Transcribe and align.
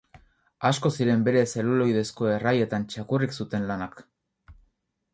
Asko 0.69 0.89
ziren 0.95 1.21
bere 1.27 1.43
zeluloidezko 1.51 2.31
erraietan 2.39 2.91
txakurrik 2.95 3.39
zuten 3.41 3.73
lanak. 3.73 4.07